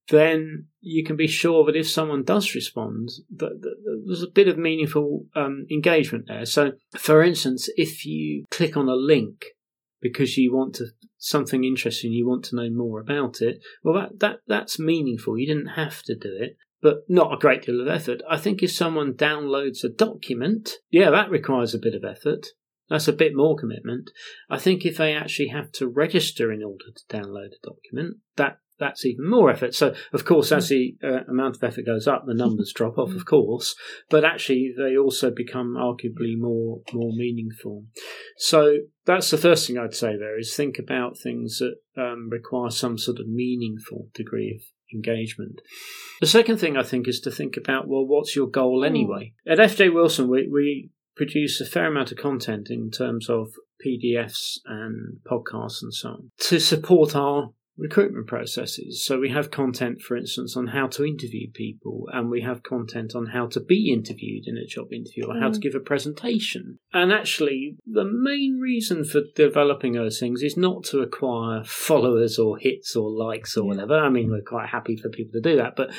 then 0.09 0.67
you 0.81 1.05
can 1.05 1.17
be 1.17 1.27
sure 1.27 1.65
that 1.65 1.77
if 1.77 1.89
someone 1.89 2.25
does 2.25 2.55
respond, 2.55 3.11
that, 3.35 3.61
there's 4.07 4.23
a 4.23 4.29
bit 4.29 4.49
of 4.49 4.59
meaningful 4.59 5.27
um, 5.35 5.67
engagement 5.71 6.27
there. 6.29 6.45
So, 6.45 6.73
for 6.97 7.23
instance, 7.23 7.69
if 7.77 8.05
you 8.05 8.45
click 8.51 8.77
on 8.77 8.89
a 8.89 8.95
link 8.95 9.47
because 10.01 10.37
you 10.37 10.55
want 10.55 10.75
to 10.75 10.89
something 11.17 11.65
interesting, 11.65 12.13
you 12.13 12.29
want 12.29 12.45
to 12.45 12.57
know 12.57 12.69
more 12.71 13.01
about 13.01 13.41
it, 13.41 13.61
well, 13.83 13.95
that, 13.95 14.21
that 14.21 14.41
that's 14.47 14.79
meaningful. 14.79 15.39
You 15.39 15.47
didn't 15.47 15.75
have 15.77 16.03
to 16.03 16.15
do 16.15 16.37
it. 16.39 16.57
But 16.83 17.05
not 17.09 17.33
a 17.33 17.39
great 17.39 17.63
deal 17.63 17.81
of 17.81 17.89
effort. 17.89 18.21
I 18.29 18.37
think 18.37 18.63
if 18.63 18.71
someone 18.71 19.15
downloads 19.15 19.83
a 19.85 19.89
document, 19.89 20.73
yeah, 20.91 21.09
that 21.09 21.31
requires 21.31 21.75
a 21.75 21.79
bit 21.79 21.95
of 21.95 22.05
effort. 22.05 22.49
That's 22.91 23.09
a 23.09 23.15
bit 23.15 23.35
more 23.35 23.57
commitment. 23.57 24.11
I 24.51 24.59
think 24.59 24.85
if 24.85 24.99
they 24.99 25.15
actually 25.15 25.49
have 25.49 25.73
to 25.73 25.89
register 25.89 26.53
in 26.53 26.63
order 26.63 26.85
to 26.95 27.17
download 27.17 27.53
a 27.53 27.67
document, 27.67 28.19
that 28.37 28.59
that's 28.79 29.07
even 29.07 29.29
more 29.29 29.51
effort. 29.51 29.75
So, 29.75 29.95
of 30.13 30.25
course, 30.25 30.51
as 30.53 30.69
the 30.69 30.97
uh, 31.03 31.25
amount 31.29 31.57
of 31.57 31.65
effort 31.65 31.87
goes 31.87 32.09
up, 32.09 32.25
the 32.27 32.35
numbers 32.35 32.73
drop 32.77 32.99
off, 32.99 33.15
of 33.15 33.25
course, 33.25 33.75
but 34.11 34.25
actually 34.25 34.73
they 34.77 34.97
also 34.97 35.31
become 35.31 35.75
arguably 35.75 36.37
more 36.37 36.81
more 36.93 37.13
meaningful. 37.13 37.85
So 38.37 38.79
that's 39.05 39.31
the 39.31 39.39
first 39.39 39.67
thing 39.67 39.79
I'd 39.79 39.95
say 39.95 40.17
there 40.17 40.39
is 40.39 40.55
think 40.55 40.79
about 40.79 41.19
things 41.19 41.59
that 41.59 41.77
um, 41.97 42.29
require 42.31 42.71
some 42.71 42.99
sort 42.99 43.21
of 43.21 43.29
meaningful 43.29 44.09
degree 44.15 44.59
of 44.59 44.63
engagement. 44.95 45.61
The 46.21 46.27
second 46.27 46.59
thing 46.59 46.77
I 46.77 46.83
think 46.83 47.09
is 47.09 47.21
to 47.21 47.31
think 47.31 47.57
about 47.57 47.89
well, 47.89 48.07
what's 48.07 48.35
your 48.35 48.49
goal 48.49 48.81
hmm. 48.81 48.87
anyway? 48.87 49.33
At 49.47 49.59
FJ 49.59 49.93
Wilson, 49.95 50.29
we, 50.29 50.49
we 50.51 50.91
produce 51.17 51.61
a 51.61 51.67
fair 51.67 51.87
amount 51.87 52.13
of 52.13 52.19
content 52.19 52.69
in 52.71 52.91
terms 52.91 53.29
of 53.29 53.53
PDFs 53.85 54.59
and 54.65 55.19
podcasts 55.31 55.83
and 55.83 55.93
so 55.93 56.09
on 56.09 56.31
to 56.39 56.59
support 56.59 57.15
our 57.15 57.51
recruitment 57.77 58.27
processes. 58.27 59.05
So 59.05 59.19
we 59.19 59.31
have 59.31 59.51
content, 59.51 60.01
for 60.01 60.17
instance, 60.17 60.57
on 60.57 60.69
how 60.69 60.87
to 60.89 61.05
interview 61.05 61.51
people, 61.53 62.09
and 62.13 62.31
we 62.31 62.43
have 62.43 62.63
content 62.63 63.15
on 63.15 63.27
how 63.27 63.47
to 63.49 63.61
be 63.61 63.93
interviewed 63.93 64.45
in 64.47 64.57
a 64.57 64.67
job 64.67 64.93
interview 64.93 65.27
or 65.27 65.35
mm. 65.35 65.41
how 65.41 65.51
to 65.51 65.59
mm. 65.59 65.63
give 65.63 65.75
a 65.75 65.81
presentation. 65.81 66.79
And 66.93 67.13
actually, 67.13 67.77
the 67.87 68.05
main 68.05 68.61
reason 68.61 69.05
for 69.05 69.23
developing 69.35 69.95
those 69.95 70.21
things 70.21 70.43
is 70.43 70.57
not 70.57 70.85
to 70.85 71.01
acquire 71.01 71.65
followers 71.65 72.39
or 72.39 72.59
hits 72.59 72.95
or 72.95 73.11
likes 73.11 73.57
or 73.57 73.65
yeah. 73.65 73.69
whatever. 73.69 73.99
I 73.99 74.09
mean, 74.09 74.31
we're 74.31 74.43
quite 74.43 74.69
happy 74.69 74.97
for 74.97 75.09
people 75.09 75.33
to 75.33 75.41
do 75.41 75.57
that, 75.57 75.75
but 75.77 75.91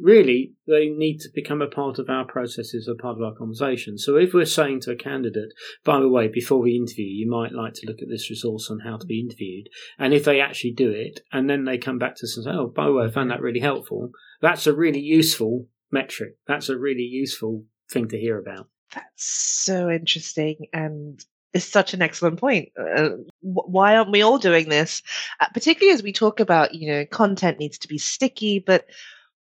really 0.00 0.54
they 0.66 0.88
need 0.88 1.18
to 1.18 1.28
become 1.34 1.60
a 1.60 1.68
part 1.68 1.98
of 1.98 2.08
our 2.08 2.24
processes, 2.24 2.88
a 2.88 2.94
part 2.94 3.16
of 3.16 3.22
our 3.22 3.34
conversation. 3.34 3.98
So 3.98 4.16
if 4.16 4.32
we're 4.32 4.44
saying 4.46 4.80
to 4.80 4.92
a 4.92 4.96
candidate, 4.96 5.52
by 5.84 6.00
the 6.00 6.08
way, 6.08 6.28
before 6.28 6.60
we 6.60 6.76
interview, 6.76 7.06
you 7.06 7.30
might 7.30 7.52
like 7.52 7.74
to 7.74 7.86
look 7.86 8.00
at 8.02 8.08
this 8.08 8.30
resource 8.30 8.70
on 8.70 8.80
how 8.80 8.96
to 8.96 9.06
be 9.06 9.20
interviewed, 9.20 9.68
and 9.98 10.14
if 10.14 10.24
they 10.24 10.40
actually 10.40 10.72
do 10.72 10.90
it, 10.90 11.20
and 11.32 11.48
then 11.48 11.64
they 11.64 11.78
come 11.78 11.98
back 11.98 12.16
to 12.16 12.24
us 12.24 12.36
and 12.36 12.44
say, 12.44 12.50
oh, 12.52 12.68
by 12.68 12.86
the 12.86 12.92
way, 12.92 13.04
I 13.04 13.10
found 13.10 13.30
that 13.30 13.42
really 13.42 13.60
helpful, 13.60 14.10
that's 14.40 14.66
a 14.66 14.72
really 14.72 15.00
useful 15.00 15.68
metric. 15.90 16.36
That's 16.46 16.68
a 16.68 16.78
really 16.78 17.02
useful 17.02 17.64
thing 17.90 18.08
to 18.08 18.18
hear 18.18 18.38
about. 18.38 18.68
That's 18.94 19.06
so 19.16 19.90
interesting 19.90 20.66
and 20.72 21.22
is 21.52 21.64
such 21.64 21.92
an 21.92 22.00
excellent 22.00 22.40
point. 22.40 22.70
Uh, 22.78 23.10
why 23.40 23.96
aren't 23.96 24.10
we 24.10 24.22
all 24.22 24.38
doing 24.38 24.68
this? 24.70 25.02
Uh, 25.38 25.48
particularly 25.52 25.94
as 25.94 26.02
we 26.02 26.12
talk 26.12 26.40
about, 26.40 26.74
you 26.74 26.90
know, 26.90 27.04
content 27.06 27.58
needs 27.58 27.78
to 27.78 27.88
be 27.88 27.98
sticky, 27.98 28.58
but 28.58 28.86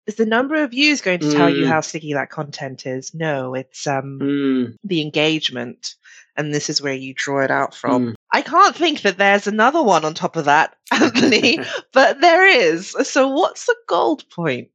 is 0.06 0.16
the 0.16 0.26
number 0.26 0.54
of 0.62 0.70
views 0.70 1.00
going 1.00 1.20
to 1.20 1.32
tell 1.32 1.50
mm. 1.50 1.58
you 1.58 1.66
how 1.66 1.80
sticky 1.80 2.12
that 2.14 2.30
content 2.30 2.86
is? 2.86 3.12
No, 3.14 3.54
it's 3.54 3.86
um, 3.86 4.18
mm. 4.20 4.76
the 4.84 5.02
engagement. 5.02 5.94
And 6.38 6.54
this 6.54 6.68
is 6.68 6.82
where 6.82 6.94
you 6.94 7.14
draw 7.14 7.42
it 7.42 7.50
out 7.50 7.74
from. 7.74 8.08
Mm. 8.08 8.14
I 8.30 8.42
can't 8.42 8.76
think 8.76 9.00
that 9.02 9.16
there's 9.16 9.46
another 9.46 9.82
one 9.82 10.04
on 10.04 10.12
top 10.12 10.36
of 10.36 10.44
that, 10.44 10.76
Anthony, 10.92 11.58
but 11.92 12.20
there 12.20 12.46
is. 12.46 12.90
So 13.02 13.28
what's 13.28 13.66
the 13.66 13.76
gold 13.88 14.28
point? 14.30 14.68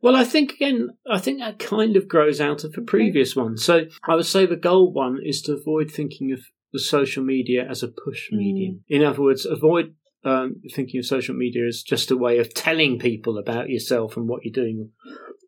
Well, 0.00 0.16
I 0.16 0.24
think 0.24 0.52
again, 0.52 0.90
I 1.10 1.18
think 1.18 1.40
that 1.40 1.58
kind 1.58 1.96
of 1.96 2.08
grows 2.08 2.40
out 2.40 2.64
of 2.64 2.72
the 2.72 2.82
previous 2.82 3.34
one. 3.34 3.58
So 3.58 3.86
I 4.04 4.14
would 4.14 4.26
say 4.26 4.46
the 4.46 4.56
gold 4.56 4.94
one 4.94 5.18
is 5.22 5.42
to 5.42 5.54
avoid 5.54 5.90
thinking 5.90 6.32
of 6.32 6.40
the 6.72 6.78
social 6.78 7.24
media 7.24 7.66
as 7.68 7.82
a 7.82 7.88
push 7.88 8.30
medium. 8.30 8.84
Mm. 8.90 8.96
In 8.96 9.04
other 9.04 9.22
words, 9.22 9.44
avoid 9.44 9.94
um, 10.28 10.56
thinking 10.74 10.98
of 11.00 11.06
social 11.06 11.34
media 11.34 11.66
as 11.66 11.82
just 11.82 12.10
a 12.10 12.16
way 12.16 12.38
of 12.38 12.54
telling 12.54 12.98
people 12.98 13.38
about 13.38 13.68
yourself 13.68 14.16
and 14.16 14.28
what 14.28 14.44
you're 14.44 14.52
doing 14.52 14.90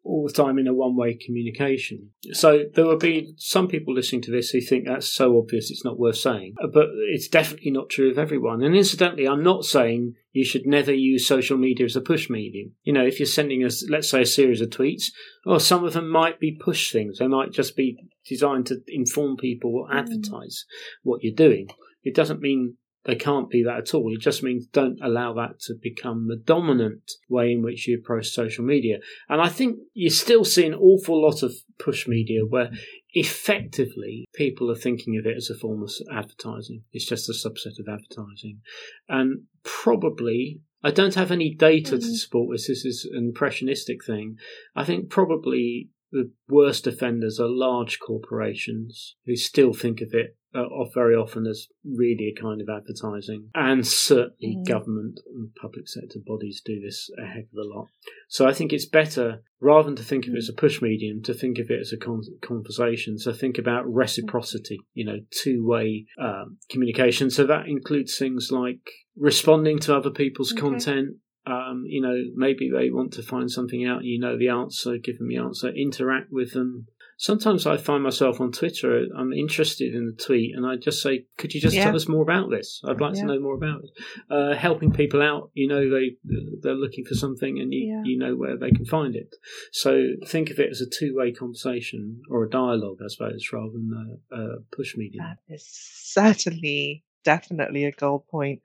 all 0.02 0.26
the 0.26 0.32
time 0.32 0.58
in 0.58 0.66
a 0.66 0.74
one 0.74 0.96
way 0.96 1.14
communication. 1.14 2.10
So 2.32 2.64
there 2.74 2.86
will 2.86 2.96
be 2.96 3.34
some 3.36 3.68
people 3.68 3.94
listening 3.94 4.22
to 4.22 4.30
this 4.30 4.50
who 4.50 4.60
think 4.60 4.86
that's 4.86 5.12
so 5.12 5.38
obvious 5.38 5.70
it's 5.70 5.84
not 5.84 5.98
worth 5.98 6.16
saying, 6.16 6.54
but 6.72 6.86
it's 7.08 7.28
definitely 7.28 7.70
not 7.70 7.90
true 7.90 8.10
of 8.10 8.18
everyone. 8.18 8.62
And 8.62 8.74
incidentally, 8.74 9.28
I'm 9.28 9.44
not 9.44 9.64
saying 9.64 10.14
you 10.32 10.44
should 10.44 10.66
never 10.66 10.92
use 10.92 11.26
social 11.26 11.58
media 11.58 11.84
as 11.84 11.96
a 11.96 12.00
push 12.00 12.30
medium. 12.30 12.72
You 12.82 12.92
know, 12.92 13.04
if 13.04 13.20
you're 13.20 13.26
sending 13.26 13.64
us, 13.64 13.86
let's 13.88 14.10
say, 14.10 14.22
a 14.22 14.26
series 14.26 14.60
of 14.60 14.70
tweets, 14.70 15.06
or 15.44 15.60
some 15.60 15.84
of 15.84 15.92
them 15.92 16.08
might 16.08 16.40
be 16.40 16.58
push 16.60 16.92
things, 16.92 17.18
they 17.18 17.28
might 17.28 17.52
just 17.52 17.76
be 17.76 17.98
designed 18.26 18.66
to 18.66 18.80
inform 18.88 19.36
people 19.36 19.74
or 19.74 19.88
mm. 19.88 19.98
advertise 19.98 20.64
mm. 20.64 21.00
what 21.02 21.22
you're 21.22 21.34
doing. 21.34 21.68
It 22.02 22.14
doesn't 22.14 22.40
mean 22.40 22.76
they 23.04 23.14
can't 23.14 23.48
be 23.48 23.62
that 23.64 23.78
at 23.78 23.94
all. 23.94 24.12
It 24.14 24.20
just 24.20 24.42
means 24.42 24.66
don't 24.66 24.98
allow 25.02 25.32
that 25.34 25.58
to 25.60 25.74
become 25.80 26.28
the 26.28 26.36
dominant 26.36 27.10
way 27.28 27.52
in 27.52 27.62
which 27.62 27.88
you 27.88 27.98
approach 27.98 28.28
social 28.28 28.64
media. 28.64 28.98
And 29.28 29.40
I 29.40 29.48
think 29.48 29.78
you 29.94 30.10
still 30.10 30.44
see 30.44 30.66
an 30.66 30.74
awful 30.74 31.20
lot 31.20 31.42
of 31.42 31.54
push 31.78 32.06
media 32.06 32.42
where 32.46 32.70
effectively 33.12 34.26
people 34.34 34.70
are 34.70 34.76
thinking 34.76 35.16
of 35.18 35.24
it 35.24 35.36
as 35.36 35.48
a 35.48 35.58
form 35.58 35.82
of 35.82 35.90
advertising. 36.12 36.82
It's 36.92 37.06
just 37.06 37.28
a 37.28 37.32
subset 37.32 37.80
of 37.80 37.88
advertising. 37.88 38.60
And 39.08 39.44
probably 39.62 40.60
I 40.82 40.90
don't 40.90 41.14
have 41.14 41.30
any 41.30 41.54
data 41.54 41.98
to 41.98 42.06
mm. 42.06 42.16
support 42.16 42.50
this. 42.52 42.68
This 42.68 42.84
is 42.84 43.08
an 43.10 43.24
impressionistic 43.28 44.04
thing. 44.04 44.36
I 44.74 44.84
think 44.84 45.10
probably 45.10 45.90
the 46.12 46.30
worst 46.48 46.86
offenders 46.86 47.38
are 47.38 47.48
large 47.48 47.98
corporations 47.98 49.16
who 49.26 49.36
still 49.36 49.72
think 49.72 50.00
of 50.00 50.12
it 50.12 50.36
uh, 50.54 50.60
off 50.60 50.92
very 50.94 51.14
often 51.14 51.46
as 51.46 51.68
really 51.84 52.34
a 52.36 52.40
kind 52.40 52.60
of 52.60 52.68
advertising, 52.68 53.50
and 53.54 53.86
certainly 53.86 54.56
mm. 54.58 54.66
government 54.66 55.20
and 55.34 55.50
public 55.60 55.88
sector 55.88 56.18
bodies 56.24 56.62
do 56.64 56.80
this 56.80 57.10
a 57.18 57.26
heck 57.26 57.44
of 57.52 57.58
a 57.58 57.68
lot. 57.68 57.88
So 58.28 58.46
I 58.48 58.52
think 58.52 58.72
it's 58.72 58.86
better 58.86 59.42
rather 59.60 59.86
than 59.86 59.96
to 59.96 60.02
think 60.02 60.26
of 60.26 60.34
it 60.34 60.38
as 60.38 60.48
a 60.48 60.54
push 60.54 60.80
medium 60.80 61.22
to 61.22 61.34
think 61.34 61.58
of 61.58 61.70
it 61.70 61.80
as 61.80 61.92
a 61.92 61.96
con- 61.96 62.22
conversation. 62.42 63.18
So 63.18 63.32
think 63.32 63.58
about 63.58 63.92
reciprocity, 63.92 64.78
you 64.94 65.04
know, 65.04 65.18
two 65.30 65.66
way 65.66 66.06
um, 66.20 66.58
communication. 66.70 67.30
So 67.30 67.46
that 67.46 67.66
includes 67.66 68.18
things 68.18 68.50
like 68.50 68.90
responding 69.16 69.78
to 69.80 69.96
other 69.96 70.10
people's 70.10 70.52
okay. 70.52 70.60
content, 70.60 71.16
um, 71.46 71.84
you 71.86 72.00
know, 72.00 72.16
maybe 72.34 72.70
they 72.70 72.90
want 72.90 73.12
to 73.14 73.22
find 73.22 73.50
something 73.50 73.86
out, 73.86 74.04
you 74.04 74.18
know 74.20 74.38
the 74.38 74.48
answer, 74.48 74.98
give 74.98 75.18
them 75.18 75.28
the 75.28 75.38
answer, 75.38 75.68
interact 75.68 76.28
with 76.30 76.52
them. 76.52 76.86
Sometimes 77.20 77.66
I 77.66 77.76
find 77.76 78.02
myself 78.02 78.40
on 78.40 78.50
Twitter, 78.50 79.04
I'm 79.14 79.34
interested 79.34 79.94
in 79.94 80.06
the 80.06 80.24
tweet, 80.24 80.56
and 80.56 80.64
I 80.64 80.76
just 80.76 81.02
say, 81.02 81.26
Could 81.36 81.52
you 81.52 81.60
just 81.60 81.76
yeah. 81.76 81.84
tell 81.84 81.94
us 81.94 82.08
more 82.08 82.22
about 82.22 82.48
this? 82.48 82.80
I'd 82.82 82.98
like 82.98 83.14
yeah. 83.14 83.20
to 83.20 83.26
know 83.26 83.40
more 83.40 83.54
about 83.54 83.82
it. 83.84 83.90
Uh, 84.30 84.56
helping 84.56 84.90
people 84.90 85.20
out, 85.20 85.50
you 85.52 85.68
know, 85.68 85.90
they, 85.90 86.16
they're 86.62 86.72
looking 86.72 87.04
for 87.04 87.14
something 87.14 87.60
and 87.60 87.74
you, 87.74 87.92
yeah. 87.92 88.02
you 88.06 88.18
know 88.18 88.36
where 88.36 88.56
they 88.56 88.70
can 88.70 88.86
find 88.86 89.14
it. 89.14 89.36
So 89.70 90.02
think 90.26 90.48
of 90.48 90.58
it 90.58 90.70
as 90.70 90.80
a 90.80 90.88
two 90.88 91.14
way 91.14 91.30
conversation 91.30 92.22
or 92.30 92.42
a 92.42 92.48
dialogue, 92.48 93.00
I 93.04 93.08
suppose, 93.08 93.50
rather 93.52 93.72
than 93.74 94.18
a, 94.32 94.36
a 94.36 94.60
push 94.74 94.96
medium. 94.96 95.22
That 95.22 95.54
is 95.54 95.66
certainly, 95.68 97.04
definitely 97.22 97.84
a 97.84 97.92
gold 97.92 98.26
point 98.28 98.62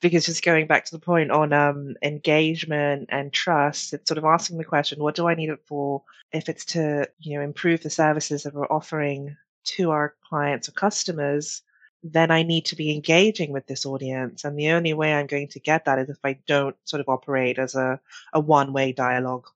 because 0.00 0.26
just 0.26 0.44
going 0.44 0.66
back 0.66 0.84
to 0.84 0.92
the 0.92 1.00
point 1.00 1.30
on 1.30 1.52
um, 1.52 1.96
engagement 2.02 3.08
and 3.10 3.32
trust, 3.32 3.92
it's 3.92 4.08
sort 4.08 4.18
of 4.18 4.24
asking 4.24 4.58
the 4.58 4.64
question, 4.64 5.02
what 5.02 5.14
do 5.14 5.26
I 5.26 5.34
need 5.34 5.48
it 5.48 5.64
for? 5.64 6.02
If 6.32 6.48
it's 6.48 6.64
to, 6.66 7.08
you 7.18 7.38
know, 7.38 7.44
improve 7.44 7.82
the 7.82 7.90
services 7.90 8.42
that 8.42 8.54
we're 8.54 8.66
offering 8.66 9.36
to 9.64 9.90
our 9.90 10.14
clients 10.28 10.68
or 10.68 10.72
customers, 10.72 11.62
then 12.02 12.30
I 12.30 12.42
need 12.42 12.66
to 12.66 12.76
be 12.76 12.94
engaging 12.94 13.52
with 13.52 13.66
this 13.66 13.86
audience. 13.86 14.44
And 14.44 14.58
the 14.58 14.70
only 14.70 14.92
way 14.94 15.14
I'm 15.14 15.26
going 15.26 15.48
to 15.48 15.60
get 15.60 15.86
that 15.86 15.98
is 15.98 16.10
if 16.10 16.18
I 16.24 16.38
don't 16.46 16.76
sort 16.84 17.00
of 17.00 17.08
operate 17.08 17.58
as 17.58 17.74
a, 17.74 17.98
a 18.32 18.40
one 18.40 18.72
way 18.72 18.92
dialogue 18.92 19.48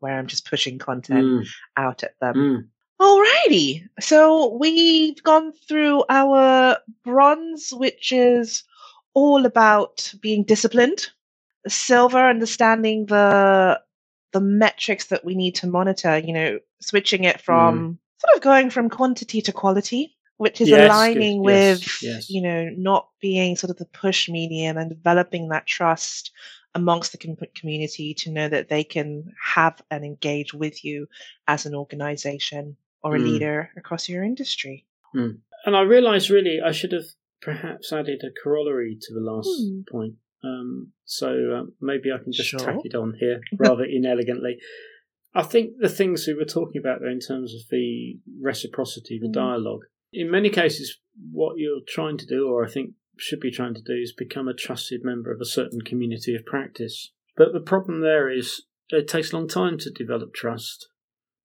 where 0.00 0.18
I'm 0.18 0.26
just 0.26 0.48
pushing 0.48 0.78
content 0.78 1.24
mm. 1.24 1.48
out 1.76 2.02
at 2.02 2.18
them. 2.20 2.34
Mm. 2.34 2.68
Alrighty. 3.00 3.86
So 4.00 4.56
we've 4.56 5.22
gone 5.22 5.52
through 5.52 6.04
our 6.08 6.78
bronze, 7.04 7.70
which 7.72 8.12
is 8.12 8.64
all 9.18 9.46
about 9.46 10.14
being 10.20 10.44
disciplined. 10.44 11.08
Silver, 11.66 12.28
understanding 12.28 13.06
the 13.06 13.80
the 14.32 14.40
metrics 14.40 15.06
that 15.06 15.24
we 15.24 15.34
need 15.34 15.54
to 15.56 15.66
monitor. 15.66 16.16
You 16.18 16.32
know, 16.32 16.58
switching 16.80 17.24
it 17.24 17.40
from 17.40 17.72
mm. 17.78 17.98
sort 18.20 18.36
of 18.36 18.42
going 18.42 18.70
from 18.70 18.88
quantity 18.88 19.42
to 19.42 19.52
quality, 19.52 20.16
which 20.36 20.60
is 20.60 20.68
yes, 20.68 20.88
aligning 20.88 21.38
good. 21.38 21.46
with 21.46 21.80
yes, 21.80 22.02
yes. 22.02 22.30
you 22.30 22.40
know 22.40 22.70
not 22.76 23.08
being 23.20 23.56
sort 23.56 23.70
of 23.70 23.76
the 23.76 23.86
push 23.86 24.28
medium 24.28 24.78
and 24.78 24.88
developing 24.88 25.48
that 25.48 25.66
trust 25.66 26.30
amongst 26.74 27.12
the 27.12 27.18
com- 27.18 27.36
community 27.54 28.14
to 28.14 28.30
know 28.30 28.48
that 28.48 28.68
they 28.68 28.84
can 28.84 29.32
have 29.42 29.82
and 29.90 30.04
engage 30.04 30.54
with 30.54 30.84
you 30.84 31.08
as 31.48 31.66
an 31.66 31.74
organization 31.74 32.76
or 33.02 33.16
a 33.16 33.18
mm. 33.18 33.24
leader 33.24 33.70
across 33.76 34.08
your 34.08 34.22
industry. 34.22 34.86
Mm. 35.14 35.38
And 35.64 35.76
I 35.76 35.82
realized 35.82 36.30
really 36.30 36.60
I 36.64 36.72
should 36.72 36.92
have 36.92 37.06
perhaps 37.40 37.92
added 37.92 38.22
a 38.24 38.30
corollary 38.42 38.96
to 39.00 39.14
the 39.14 39.20
last 39.20 39.48
hmm. 39.48 39.80
point. 39.90 40.14
Um, 40.44 40.92
so 41.04 41.28
uh, 41.28 41.70
maybe 41.80 42.10
I 42.12 42.22
can 42.22 42.32
just 42.32 42.50
sure. 42.50 42.60
tack 42.60 42.78
it 42.84 42.94
on 42.94 43.14
here 43.18 43.40
rather 43.58 43.84
inelegantly. 43.84 44.58
I 45.34 45.42
think 45.42 45.74
the 45.78 45.88
things 45.88 46.26
we 46.26 46.34
were 46.34 46.44
talking 46.44 46.80
about 46.80 47.00
there 47.00 47.10
in 47.10 47.20
terms 47.20 47.54
of 47.54 47.60
the 47.70 48.18
reciprocity, 48.40 49.18
the 49.20 49.28
mm. 49.28 49.32
dialogue, 49.32 49.82
in 50.12 50.30
many 50.30 50.48
cases, 50.48 50.98
what 51.30 51.58
you're 51.58 51.80
trying 51.86 52.16
to 52.18 52.26
do, 52.26 52.48
or 52.48 52.64
I 52.64 52.70
think 52.70 52.92
should 53.18 53.40
be 53.40 53.50
trying 53.50 53.74
to 53.74 53.82
do, 53.82 53.94
is 53.94 54.12
become 54.12 54.48
a 54.48 54.54
trusted 54.54 55.04
member 55.04 55.32
of 55.32 55.40
a 55.40 55.46
certain 55.46 55.82
community 55.82 56.34
of 56.34 56.46
practice. 56.46 57.12
But 57.36 57.52
the 57.52 57.60
problem 57.60 58.00
there 58.00 58.30
is 58.30 58.62
it 58.88 59.06
takes 59.06 59.32
a 59.32 59.36
long 59.36 59.48
time 59.48 59.76
to 59.78 59.90
develop 59.90 60.32
trust. 60.32 60.88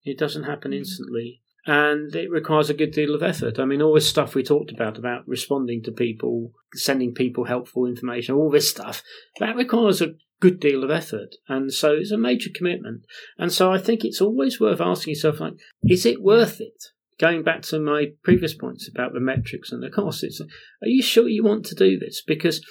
It 0.04 0.18
doesn't 0.18 0.44
happen 0.44 0.72
hmm. 0.72 0.78
instantly 0.78 1.43
and 1.66 2.14
it 2.16 2.30
requires 2.30 2.70
a 2.70 2.74
good 2.74 2.92
deal 2.92 3.16
of 3.16 3.24
effort. 3.24 3.60
I 3.60 3.66
mean, 3.66 3.82
all 3.82 3.94
this 3.94 4.08
stuff 4.08 4.36
we 4.36 4.44
talked 4.44 4.72
about, 4.72 4.98
about 4.98 5.28
responding 5.28 5.82
to 5.84 5.92
people, 5.92 6.52
sending 6.74 7.14
people 7.14 7.46
helpful 7.46 7.86
information, 7.86 8.36
all 8.36 8.52
this 8.52 8.70
stuff, 8.70 9.02
that 9.40 9.56
requires 9.56 10.02
a 10.02 10.16
good 10.42 10.60
deal 10.60 10.84
of 10.84 10.92
effort. 10.92 11.36
And 11.48 11.74
so 11.74 11.94
it's 11.94 12.12
a 12.12 12.18
major 12.18 12.50
commitment. 12.54 13.04
And 13.38 13.52
so 13.52 13.72
I 13.72 13.78
think 13.78 14.04
it's 14.04 14.20
always 14.20 14.60
worth 14.60 14.82
asking 14.82 15.14
yourself, 15.14 15.40
like, 15.40 15.54
is 15.84 16.06
it 16.06 16.22
worth 16.22 16.60
it? 16.60 16.84
Going 17.18 17.44
back 17.44 17.62
to 17.64 17.80
my 17.80 18.08
previous 18.24 18.54
points 18.54 18.90
about 18.94 19.14
the 19.14 19.22
metrics 19.22 19.72
and 19.72 19.82
the 19.82 19.90
costs, 19.90 20.24
it's, 20.24 20.42
are 20.42 20.88
you 20.88 21.02
sure 21.02 21.30
you 21.30 21.44
want 21.44 21.66
to 21.68 21.76
do 21.76 21.98
this? 21.98 22.22
Because 22.26 22.62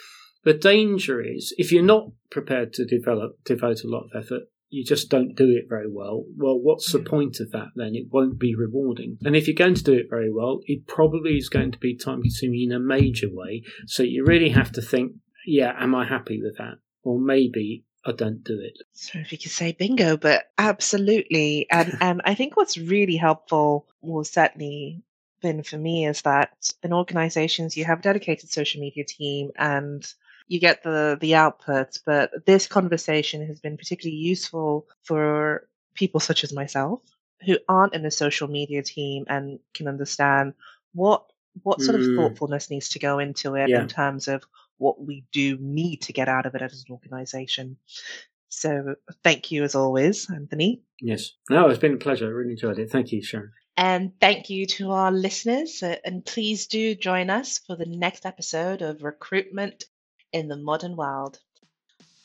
the 0.45 0.53
danger 0.53 1.23
is 1.23 1.55
if 1.57 1.73
you're 1.73 1.83
not 1.83 2.09
prepared 2.31 2.75
to 2.75 2.85
develop, 2.85 3.43
devote 3.45 3.85
a 3.85 3.89
lot 3.89 4.05
of 4.05 4.23
effort, 4.23 4.43
you 4.73 4.83
just 4.83 5.11
don't 5.11 5.35
do 5.37 5.51
it 5.51 5.67
very 5.69 5.87
well, 5.87 6.25
well, 6.35 6.59
what's 6.59 6.91
the 6.93 6.99
hmm. 6.99 7.05
point 7.05 7.41
of 7.41 7.51
that 7.53 7.69
then? 7.77 7.95
It 7.95 8.07
won't 8.11 8.39
be 8.39 8.55
rewarding. 8.55 9.19
And 9.23 9.37
if 9.37 9.47
you're 9.47 9.55
going 9.55 9.75
to 9.75 9.85
do 9.85 9.93
it 9.93 10.07
very 10.09 10.33
well, 10.33 10.61
it 10.65 10.87
probably 10.87 11.37
is 11.37 11.51
going 11.51 11.73
to 11.73 11.79
be 11.79 11.95
time 11.95 12.23
consuming 12.23 12.63
in 12.63 12.73
a 12.73 12.81
major 12.81 13.29
way. 13.31 13.65
So 13.87 14.03
you 14.03 14.25
really 14.25 14.49
have 14.49 14.73
to 14.73 14.83
think, 14.83 15.13
yeah, 15.47 15.75
am 15.79 15.95
I 15.95 16.07
happy 16.07 16.41
with 16.43 16.57
that? 16.57 16.79
Or 17.03 17.21
maybe 17.21 17.85
I 18.07 18.13
don't 18.13 18.43
do 18.43 18.59
it. 18.61 18.79
So 18.93 19.19
if 19.19 19.31
you 19.31 19.37
could 19.37 19.51
say 19.51 19.73
bingo, 19.73 20.17
but 20.17 20.47
absolutely. 20.57 21.67
And 21.71 21.99
and 22.01 22.23
I 22.25 22.35
think 22.35 22.57
what's 22.57 22.79
really 22.79 23.17
helpful 23.17 23.87
will 24.01 24.25
certainly 24.25 25.03
been 25.43 25.63
for 25.63 25.77
me 25.77 26.07
is 26.07 26.23
that 26.23 26.73
in 26.83 26.95
organizations 26.95 27.77
you 27.77 27.85
have 27.85 27.99
a 27.99 28.03
dedicated 28.03 28.49
social 28.49 28.81
media 28.81 29.05
team 29.05 29.51
and 29.57 30.15
you 30.49 30.61
get 30.61 30.83
the 30.83 31.17
the 31.21 31.35
output. 31.35 31.99
But 32.05 32.31
this 32.47 32.67
conversation 32.67 33.47
has 33.47 33.61
been 33.61 33.77
particularly 33.77 34.17
useful 34.17 34.87
for 35.03 35.69
people 35.95 36.21
such 36.21 36.45
as 36.45 36.53
myself 36.53 37.01
who 37.45 37.59
aren't 37.69 37.95
in 37.95 38.07
a 38.07 38.11
social 38.11 38.49
media 38.49 38.83
team 38.83 39.25
and 39.29 39.59
can 39.75 39.89
understand 39.89 40.55
what 40.95 41.25
what 41.63 41.81
sort 41.83 41.97
of 42.01 42.07
Mm. 42.07 42.17
thoughtfulness 42.17 42.71
needs 42.71 42.89
to 42.91 42.99
go 42.99 43.19
into 43.19 43.57
it 43.57 43.69
Yeah. 43.69 43.83
in 43.83 43.89
terms 43.89 44.27
of 44.29 44.43
what 44.79 45.05
we 45.05 45.25
do 45.33 45.59
need 45.61 45.99
to 46.03 46.13
get 46.13 46.29
out 46.29 46.47
of 46.47 46.55
it 46.55 46.63
as 46.63 46.85
an 46.89 46.93
organization. 46.95 47.77
So 48.49 48.97
thank 49.23 49.51
you 49.51 49.63
as 49.65 49.75
always, 49.75 50.31
Anthony. 50.31 50.83
Yes. 51.01 51.33
No, 51.51 51.69
it's 51.69 51.79
been 51.79 51.95
a 51.95 51.99
pleasure. 51.99 52.27
I 52.27 52.31
really 52.31 52.53
enjoyed 52.53 52.79
it. 52.79 52.91
Thank 52.91 53.13
you, 53.13 53.23
Sharon. 53.23 53.53
And 53.77 54.13
thank 54.21 54.51
you 54.51 54.67
to 54.67 54.91
our 54.91 55.11
listeners. 55.11 55.83
uh, 55.83 55.97
And 56.05 56.25
please 56.25 56.67
do 56.67 56.95
join 56.95 57.31
us 57.31 57.59
for 57.59 57.77
the 57.77 57.87
next 57.87 58.27
episode 58.27 58.83
of 58.83 59.03
Recruitment 59.03 59.85
in 60.33 60.49
the 60.49 60.57
Modern 60.57 60.97
World. 60.97 61.39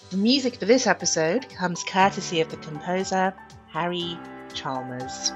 The 0.09 0.17
music 0.17 0.55
for 0.55 0.65
this 0.65 0.87
episode 0.87 1.49
comes 1.49 1.83
courtesy 1.83 2.41
of 2.41 2.49
the 2.49 2.57
composer 2.57 3.33
Harry 3.71 4.17
Chalmers. 4.53 5.31